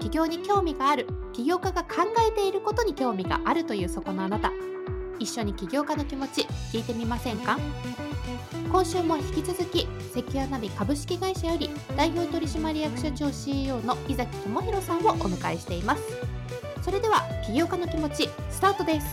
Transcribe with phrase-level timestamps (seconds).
[0.00, 4.52] 起業に興味がある起業家が考えていることに興味があるというそこのあなた。
[5.18, 7.58] 一緒に起業家の気持ち聞いてみませんか？
[8.70, 16.02] 今週も引き続きセキュアナビ株式会社より代表取締役社長 CEO の伊崎智弘さんをお迎えしています。
[16.82, 19.06] それでは起業家の気持ちスタートです。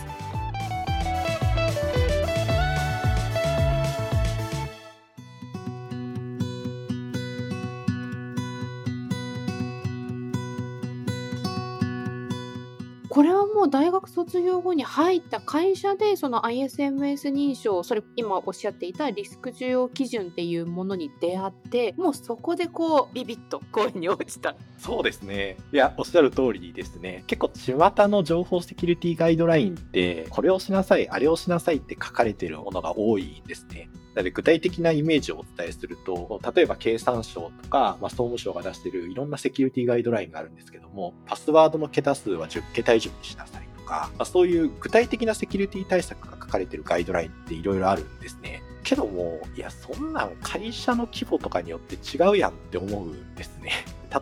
[13.15, 25.55] これはもう大学卒業後に入った会社でその ISMS 認証それ今おっしゃっていたリスク需要基準っていうものに出会ってもうそこでこうビビッと声に落ちたそうですね。
[25.71, 27.23] いや、おっしゃる通りですね。
[27.27, 33.90] 結構、巷の情報セキュリティガイドラインって、これをしなさい、あれをしなさいって書かれてるものが多いんですね。
[34.16, 48.63] なので、具体的なイメージをお伝えすると、例えば経産省とか、まあ、総務省が出しているいろんなセキュリティガイドラインがあるんですけども、パスワードの桁数は10桁以上にしなさいとか、まあ、そういう具体的なセキュリティ対策が書かれているガイドラインっていろいろあるんですね。
[48.86, 53.71] けども、いや、そんなん会社の規模とかによって違うやんって思うんですね。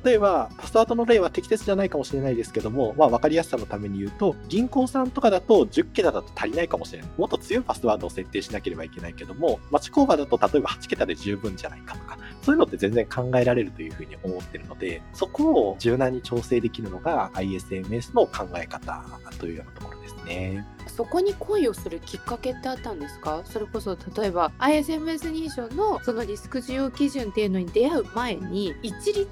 [0.04, 7.12] 例えば、パスワードの例は適切じゃないかもしれないですけども、まあ、わかりやすさのために言うと、銀行さんとかだと10桁だと足りないかもしれない。
[7.18, 19.04] もっと強いパスワードを設定しなければいけないけども、町工場だと例えば8桁で十分じゃないかとか、そういうのって全然考えられるというふうに思ってるので、そこを柔軟に調整できるのが ISMS の考え方
[19.40, 20.66] というようなところですね。
[20.88, 23.42] そこに恋をするきっかけってあったんですか？
[23.46, 29.26] それこそ例えば ISMS 認証のそのリスク需要基準っていうのに出会う前に一律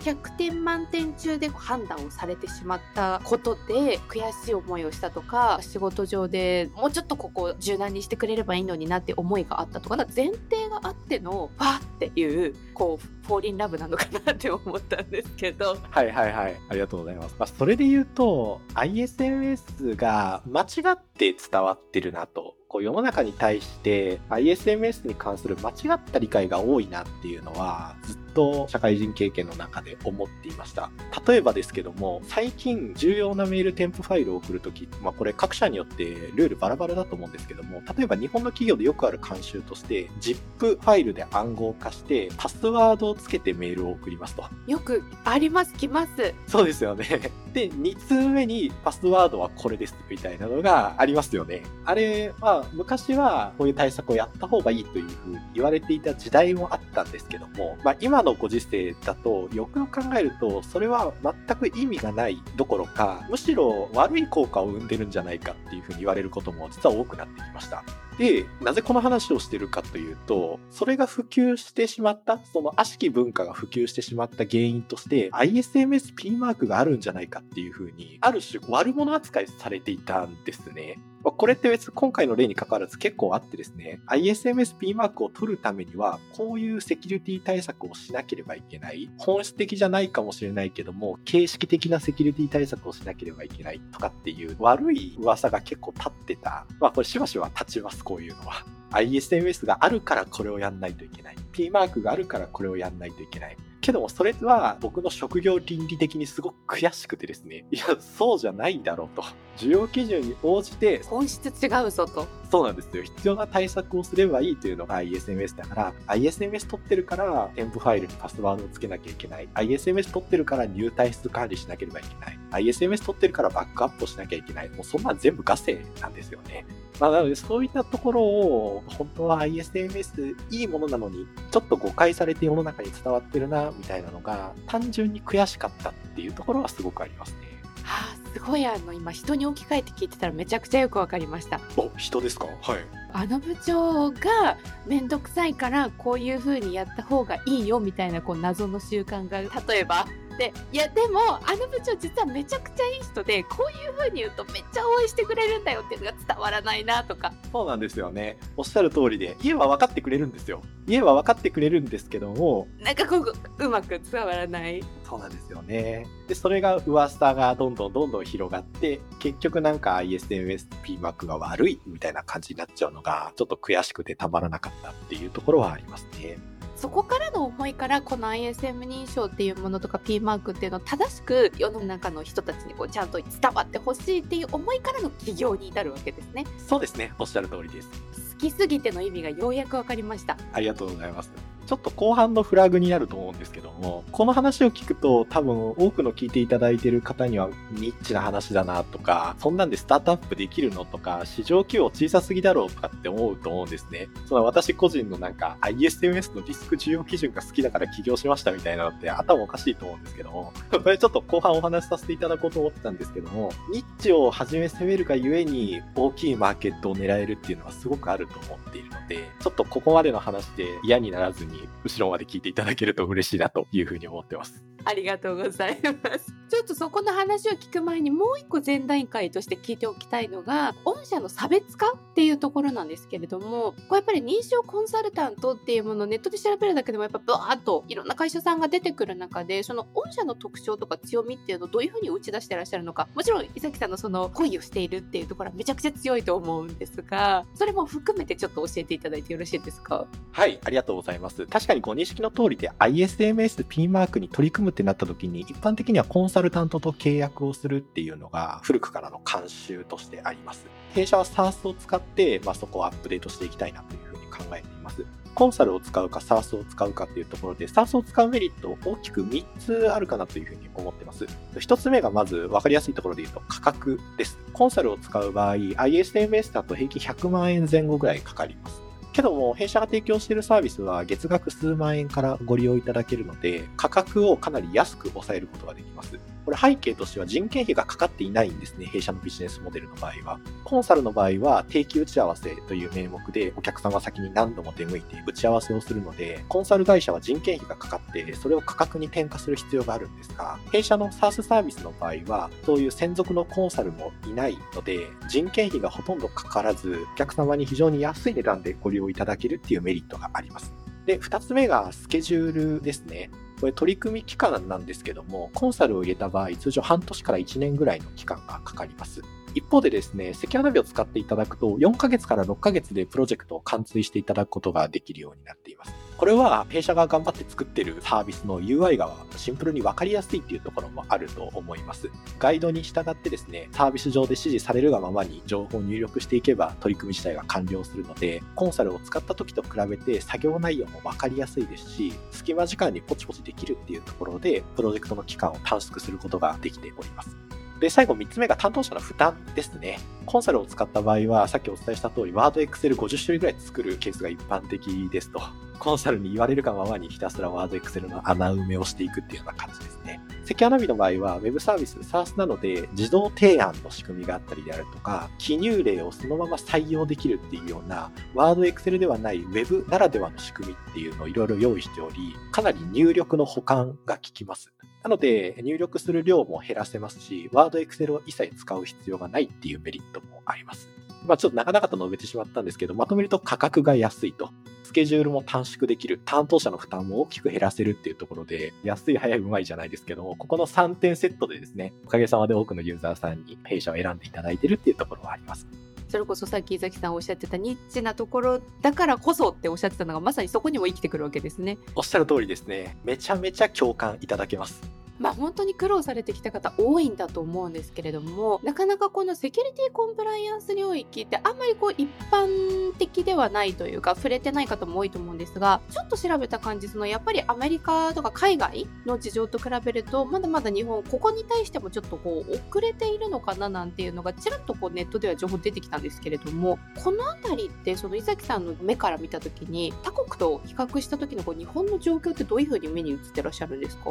[0.00, 16.60] 100点満点中で判断をされてしまったことで悔しい思いをしたとか仕事上でもうちょっとここ柔軟にしてくれればいいのになって思いがあったとかなんか前提があってのわっていうこうフォーリンラブなのかなって思ったんですけどはいはいはい。
[16.68, 17.34] ありがとうございます。
[17.38, 22.54] まあ、それで言うと、ISMS が間違って伝わってるなと。
[22.68, 30.90] こう世の中に対して ISMS に関する間違った理解が多いなっていうのはずっと社会人経験の中で思っていました。
[31.26, 36.04] 例えばですけども、最近重要なメール添付ファイルを送るとき、まあこれ各社によって
[36.34, 44.44] ルールバラバラだと思うんですけども、例えば日本の企業でよくある慣習として、ZIP ファイルで暗号化してパスワードをつけてメールを送りますと。
[44.66, 47.32] よくありますきますそうですよね。
[47.52, 51.62] で、2通目にパスワードはこれですみたいなのがありますよね。
[51.84, 67.82] あれは昔はこういう対策をやった方がいいというふうに言われていた時代もあったんですけども、まあ今今のご時世だとよくよく考えるとそれは全く意味がないどころか、むしろ悪い効果を生んでるんじゃないかっていうふうに言われることも実は多くなってきました。
[68.18, 80.98] で、なぜこの話をしてるかというと、それが普及してしまった、その悪しき文化が普及してしまった原因として、ISMSP マークがあるんじゃないかっていうふうに、ある種悪者扱いされていたんですね。
[81.22, 89.10] まこれって別に今回の例に関わらず結構あってですね、ISMSP マークを取るためには、こういうセキュリティ対策をしなければいけない。
[89.18, 96.66] 本質的じゃないかもしれないけども、形式的なセキュリティ対策をしなければいけないとかっていう悪い噂が結構立ってた。
[96.80, 98.64] まあこれしばしば立ちます、こういうのは。
[98.92, 101.36] ISMS があるからこれをやんないといけない。
[101.52, 103.56] P マークがあるからこれをやんないといけない。
[103.90, 107.64] けどもそれは僕の職業倫理的にすごく悔しくてですね。
[107.72, 109.24] いや、そうじゃないだろうと。
[109.56, 113.02] 需要基準に応じて、本質違うぞとそうなんですよ。
[113.02, 119.48] 必要な対策をすればいいというのが ISMS だから、ISMS 取ってるから添付ファイルにパスワードをつけなきゃいけない。
[119.54, 122.64] ISMS 取ってるから入退出管理しなければいけない。
[122.64, 124.68] ISMS 取ってるからバックアップをしなきゃいけない。
[124.70, 126.64] もうそんなん全部ガセなんですよね。
[127.00, 137.38] まあ、なのでそういったところを、本当は ISMS いいものなのに、ちょっと誤解されて世の中に伝わってるな、みたいなのが、単純に悔しかったっていうところはすごくありますね。
[137.82, 142.46] はあ、すごいあの今人に置き換えて聞いてたらめちゃくちゃよくわかりましたお、人ですか？
[142.60, 142.78] はい。
[143.12, 150.06] あの部長が面倒くさいからこういう風にやった方がいいよみたいなこう謎の習慣が例えば
[150.40, 158.38] でいやでもあの部長実はめちゃくちゃいい人でこういう風に言うとめっちゃ応援してくれるんだよっていうのが伝わらないなとかそうなんですよね。
[158.56, 160.62] おっしゃる通りで、家は分かってくれるんですよ。
[160.86, 166.06] 家は分かってくれるんですけども、なんかこううまく伝わらないそうなんですよね。
[166.28, 176.38] で、それが噂がどんどんどんどん広がって、結局なんか ISMSPMAC が悪いみたいな感じになっちゃうのが、ちょっと悔しくてたまらなかったっていうところはありますね。
[176.80, 187.12] そこからの思いからこの ISM 認証っていうものとか P マークっていうのを正しく世の中の人たちにこうちゃんと伝わってほしいっていう思いからの起業に至るわけですねそうですね。
[187.18, 187.88] おっしゃる通りです。
[188.32, 191.30] 好きすぎての意味がようやく分かりましたありがとうございます。
[191.70, 204.08] ちょっと後半のフラグになると思うんですけども、この話を聞くと多分多くの聞いていただいている方にはニッチな話だなとか、そんなんでスタートアップできるのとか、市場規模小さすぎだろうとかって思うと思うんですね。
[204.26, 224.64] その私個人のなんか ISMS のリスク需要基準が好きだから起業しましたみたいなのって頭おかしいと思うんですけども、これちょっと後半お話しさせていただこうと思ってたんですけども、ニッチを初め攻めるがゆえに大きいマーケットを狙えるっていうのはすごくあると思っているので、ちょっとここまでの話で嫌にならずに後ろまで聞いていただけると嬉しいなというふうに思ってます。
[224.84, 226.32] ありがとうございます。
[226.50, 250.06] ちょっとそこの話を聞く前にもう一個前段階として聞いておきたいのが、御社の差別化っていうところなんですけれども、こうやっぱり認証コンサルタントっていうものをネットで調べるだけでもやっぱバーッといろんな会社さんが出てくる中で、その御社の特徴とか強みっていうのをどういうふうに打ち出してらっしゃるのか、もちろん伊崎さんのその恋をしているっていうところはめちゃくちゃ強いと思うんですが、それも含めてちょっと教えていただいてよろしいですか？
[250.32, 251.46] はい、ありがとうございます。
[251.46, 260.66] 確かにご認識の通りで ISMS P マークに取り組むってなった時に、一般的にはコンサルタントと契約をするっていうのが古くからの慣習としてあります。
[260.94, 265.04] 弊社は SARS を使って、まあ、そこをアップデートしていきたいなというふうに考えています。
[265.34, 271.26] コンサルを使うか SARS を使うかっていうところで、SARS を使うメリット大きく3つあるかなというふうに思ってます。
[271.54, 274.38] 1つ目がまず分かりやすいところで言うと価格です。
[274.52, 278.89] コンサルを使う場合、ISMS だと平均100万円前後ぐらいかかります。
[279.12, 286.18] けども、弊社が提供しているサービスは月額数万円からご利用いただけるので、価格をかなり安く抑えることができます。
[286.50, 290.40] これ背景としては人件費がかかっていないんですね、弊社のビジネスモデルの場合は。
[290.64, 310.79] コンサルの場合は定期打ち合わせという名目でお客様先に何度も出向いて打ち合わせをするので、コンサル会社は人件費がかかって、それを価格に転嫁する必要があるんですが、弊社の SaaS サービスの場合は、そういう専属のコンサルもいないので、人件費がほとんどかからず、お客様に非常に安い値段でご利用いただけるっていうメリットがあります。
[311.10, 313.30] で、二つ目がスケジュールですね。
[313.58, 319.20] これ取り組み期間なんですけども、コンサルを入れた場合、通常半年から1年ぐらいの期間がかかります。
[319.54, 325.94] 一方でですね、関花火を使っていただくと、4ヶ月から6ヶ月でプロジェクトを完遂していただくことができるようになっています。
[326.16, 332.10] これは、弊社が頑張って作ってるサービスの UI がシンプルに分かりやすいっていうところもあると思います。
[332.38, 347.49] ガイドに従ってですね、サービス上で指示されるがままに情報を入力していけば取り組み自体が完了するので、コンサルを使った時と比べて作業内容も分かりやすいですし、隙間時間にポチポチできるっていうところで、プロジェクトの期間を短縮することができております。
[347.80, 349.98] で、最後3つ目が担当者の負担ですね。
[350.26, 355.40] コンサルを使った場合は、さっきお伝えした通り、ワード、エクセル50種類ぐらい作るケースが一般的ですと。
[355.78, 360.20] コンサルに言われるがままにひたすらワード、エクセルの穴埋めをしていくっていうような感じですね。
[360.44, 374.70] 関穴火の場合は、ウェブサービス、SaaS なので、自動提案の仕組みがあったりであるとか、記入例をそのまま採用できるっていうような、ワード、エクセルではない Web ならではの仕組みっていうのをいろいろ用意しており、かなり入力の保管が効きます。
[375.02, 380.88] なので、入力する量も減らせますし、ワード、エクセルを一切使う必要がないっていうメリットもあります。
[381.26, 384.50] まあちょっと長々と述べてしまったんですけど、まとめると価格が安いと。
[384.82, 386.20] スケジュールも短縮できる。
[386.24, 395.68] 担当者の負担も大きく減らせるっていうところで、安い、早い、うまいじゃないですけど、ここの3点セットでですね、おかげさまで多くのユーザーさんに弊社を選んでいただいてるっていうところはあります。
[396.10, 401.78] それこそさっき伊崎さんおっしゃってたニッチなところだからこそっておっしゃってたのがまさにそこにも生きてくるわけですね。
[401.94, 402.96] おっしゃる通りですね。
[403.04, 404.99] めちゃめちゃ共感いただけます。
[405.20, 434.04] まあ本当に苦労されてきた方多いんだと思うんですけれどもなかなかこのセキュリティコンプライアンス領域ってあんまりこう一般的ではないというか触れてない方も多いと思うんですがちょっと調べた感じそのやっぱりアメリカとか海外の事情と比べるとまだまだ日本ここに対してもちょっとこう遅れているのかななんていうのがちらっとこうネットでは情報出てきたんですけれどもこの辺りってその伊崎さんの目から見た時に他国と比較した時のこう日本の状況ってどういうふうに目に映ってらっしゃるんですか？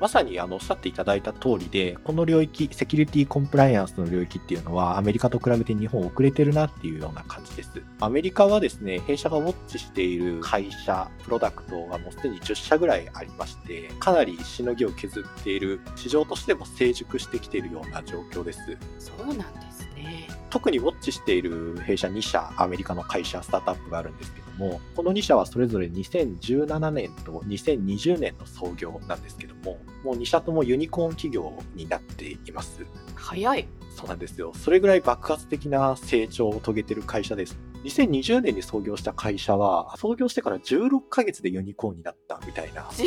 [0.00, 7.70] まさにあのおっしゃっていただいた通りで、この領域、セキュリティコンプライアンスの領域っていうのは、アメリカと比べて日本遅れてるなっていうような感じです。
[8.00, 18.60] アメリカはですね、弊社がウォッチしている会社、プロダクトがもうすでに10社ぐらいありまして、かなりしのぎを削っている、市場としても成熟してきているような状況です。
[18.98, 20.28] そうなんですね。
[20.48, 32.84] 特にウォッチしている弊社2社、アメリカの会社、スタートアップがあるんですけども、この2社はそれぞれ2017年と2020年の創業なんですけども、もう2社ともユニコーン企業になっています。
[33.14, 33.68] 早い。
[33.94, 34.52] そうなんですよ。
[34.54, 37.58] それぐらい爆発的な成長を遂げてる会社です。
[37.84, 42.82] 2020年に創業した会社は、創業してから16ヶ月でユニコーンになったみたいな。
[42.82, 43.06] 16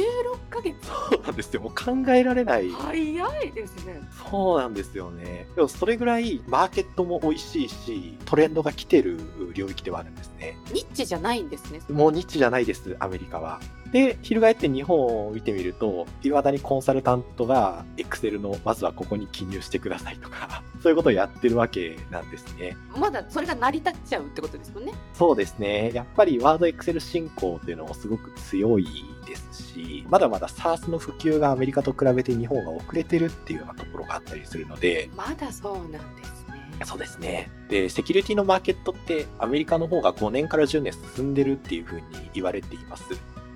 [0.50, 1.62] ヶ月そうなんですよ。
[1.62, 2.70] もう考えられない。
[2.72, 4.02] 早いですね。
[4.30, 5.48] そうなんですよね。
[5.56, 9.20] でもそれぐらいマーケットも美味しいし、トレンドが来てる
[9.54, 10.58] 領域ではあるんですね。
[10.74, 11.80] ニッチじゃないんですね。
[11.90, 13.60] もうニッチじゃないです、アメリカは。
[13.94, 22.76] で、翻って日本を見てみると、いまだにコンサルタントが Excel のまずはここに記入してくださいとか、 そういうことをやってるわけなんですね。
[22.98, 24.94] まだそれが成り立っちゃうってことですよね。
[25.14, 25.92] そうですね。
[25.94, 28.88] やっぱりワード Excel 進行っていうのもすごく強い
[29.28, 36.84] ですし、まだまだ SARS の普及がアメリカと比べて日本が遅れてるっていうようなところがあったりするので、まだそうなんですね。
[36.84, 37.52] そうですね。
[37.70, 43.04] で、セキュリティのマーケットってアメリカの方が5年から10年進んでるっていうふうに言われています。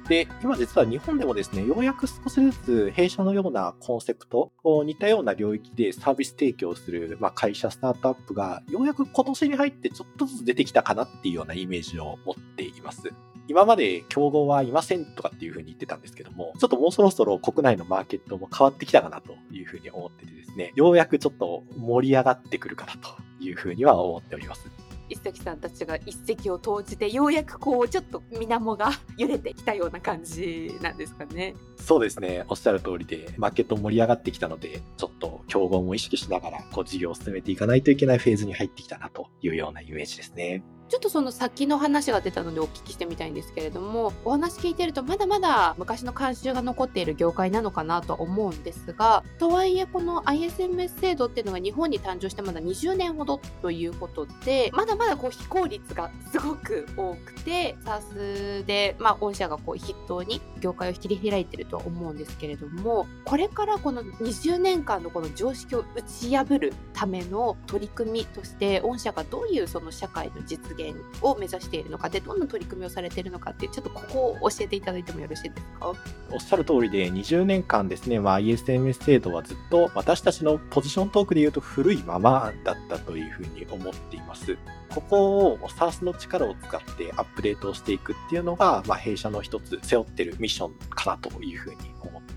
[0.08, 13.14] で、今実は日本でもですね、ようやく少しずつ弊社のようなコンセプトを、似たような領域でサービス提供する、まあ、会社、スタートアップが、ようやく今年に入ってちょっとずつ出てきたかなっていうようなイメージを持っています。
[13.50, 23.10] 今まで競合はいませんとかっていうふうに言ってたんですけども、ちょっともうそろそろ国内のマーケットも変わってきたかなというふうに思っててですね、ようやくちょっと盛り上がってくるかなと
[23.40, 24.87] いうふうには思っております。
[25.24, 31.56] 一石さんたちが一石を投じてようやくこうちょっと水面が揺れてきたような感じなんですかね。
[31.78, 32.46] そうですね。
[32.50, 40.64] おっしゃる通りで、マーケット盛り上がってきたので、ちょっと競合も意識しながら、こう事業を進めていかないといけないフェーズに入ってきたなというようなイメージですね。
[40.90, 75.94] ちょっとその先の話が出たのでお聞きしてみたいんですけれどもお話聞いてるとまだまだ昔の慣習が残っている業界なのかなと思うんですがとはいえこの ISMS 制度っていうのが日本に誕生してまだ20年ほどということでまだまだこう非効率がすごく多くて SARS で、まあ、御社がこう筆頭に業界を切り開いてるとは思うんですけれどもこれからこの20年間のこの常識を打ち破るための取り組みとして御社がどういうその社会の実現を目指しているのかでどんな取り組みをされているのかってちょっとここを教えていただいてもよろしいですか？
[76.32, 84.58] おっしゃる通りで20年間ですね、まあ、ISMS 制度はずっと私たちのポジショントークで言うと古いままだったというふうに思っています。
[84.94, 91.78] ここを SARS の力を使ってアップデートをしていくっていうのが、まあ、弊社の一つ背負ってるミッションかなというふうに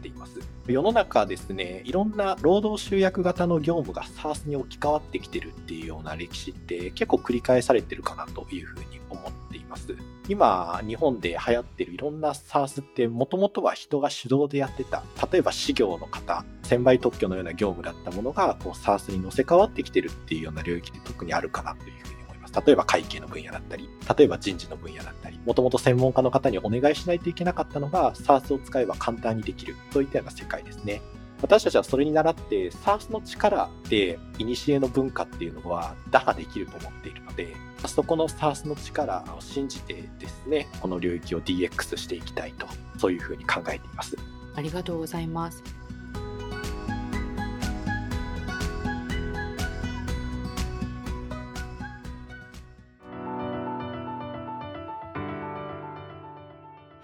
[0.00, 0.40] っています。
[0.66, 9.94] 世の中ですね、いろんな労働集約型の業務が SARS に置き換わってきてるっていうような歴史って結構繰り返されてるかなというふうに思っています。
[10.28, 15.02] 今、日本で流行ってるいろんな SARS ってもともとは人が主導でやってた。
[15.30, 22.19] 例えば、事業の方、専売特許のような業務だったものが、こう SARS に乗せ替わってきてるっていうような領域で特にあるかなというふうに。
[22.54, 29.76] 例えば会計の分野だったり、例えば人事の分野だったり、もともと専門家の方にお願いしないといけなかったのが、SARS を使えば簡単にできる。
[29.92, 31.00] そういったような世界ですね。
[31.42, 42.66] 私たちはそれに倣って SARS の力で古の文化っていうのは打破できると思っているのでそこの SARS の力を信じてですねこの領域を DX していきたいと
[42.98, 44.16] そういうふうに考えています
[44.54, 45.79] ありがとうございます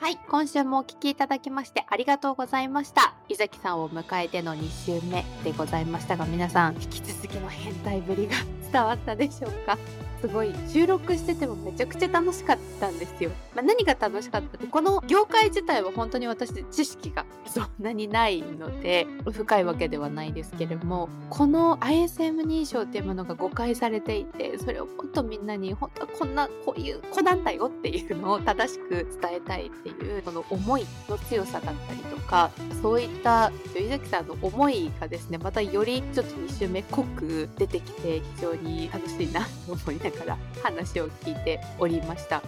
[0.07, 3.15] はい、今週もお聴きいただきましてありがとうございました。
[3.29, 8.35] 伊崎さんを迎えての2週目でございましたが、皆さん、引き続きの変態ぶりが
[8.73, 9.77] 伝わったでしょうか？
[10.21, 13.33] すごい収録しててもめちゃくちゃ楽しかったんですよ。
[13.57, 32.51] まあ、何が楽しかったってこの業界自体は本当に私知識がそんなにないので深いわけではないですけれどもこの ISM 認証っていうものが誤解されていてそれをもっとみんなに本当はこんなこういう子なんだよっていうのを正しく伝えたいっていうこの思いの強さだったりとか
[32.83, 42.43] そういった伊崎さんの思いがですねまたよりちょっと2週目濃く出てきて非常に楽しいなと思いながら話を聞いておりました。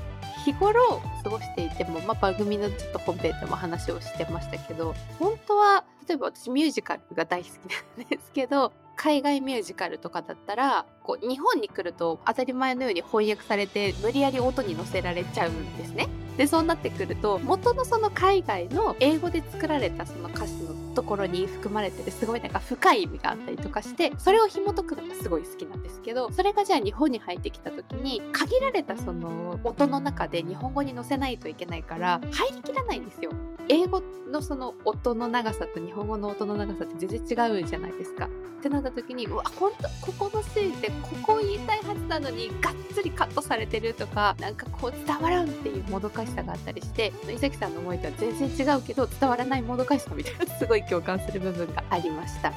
[0.45, 16.09] 日頃過ごしていても、まあ、番組のちょっと本編でも話をしてましたけど本当は例えば私ミュージカルが大好きなんですけど海外ミュージカルとかだったらこう日本に来ると当たり前のように翻訳されて無理やり音に乗せられちゃうんですね。
[16.37, 33.31] でそうなってくると元のその海外の英語で作られたその歌詞のところに含まれてるすごいなんか深い意味があったりとかしてそれを紐解くのがすごい好きなんですけどそれがじゃあ日本に入ってきた時に限られたその音の中で日本語に載せないといけないから入りきらないんですよ。
[33.69, 38.29] 英語のその音の長さと日本語の音の長さって全然違うじゃないですか。
[38.59, 52.53] ってなった時にうわ本当ここのシーンでここ言いたいはずなのにがっつりカットされてるとかなんかこう伝わらんっていうもどかしさがあったりして伊崎さんの思いとは全然違うけど伝わらないもどかしさみたいなすごい共感する部分がありました。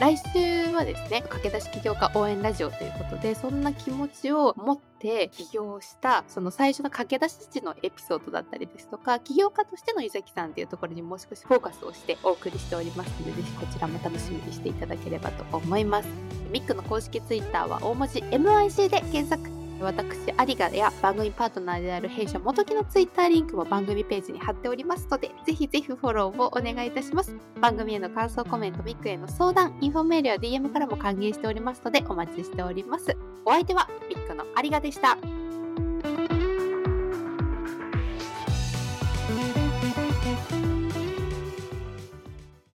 [0.00, 16.08] 来週はですね、駆け出し起業家応援ラジオということで、そんな気持ちを持って起業した、その最初の駆け出し時のエピソードだったりですとか、起業家としての伊崎さんっていうところにもう少しフォーカスをしてお送りしておりますので、ぜひこちらも楽しみにしていただければと思います。
[16.50, 19.51] ミックの公式ツイッターは大文字 MIC で検索。
[19.82, 27.34] 私、有賀や番組パートナーである弊社元木のツイッターリンクも番組ページに貼っておりますので、ぜひぜひフォローをお願いいたします。
[27.60, 33.16] 番組への感想、コメント、ミックへの相談、インフォメールや DM からも歓迎しておりますので、お待ちしております。
[33.44, 35.41] お相手はミックの有賀でした。